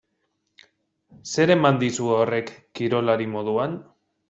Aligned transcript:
Zer 1.33 1.53
eman 1.57 1.77
dizu 1.85 2.09
horrek 2.15 2.51
kirolari 2.81 3.31
moduan? 3.37 3.81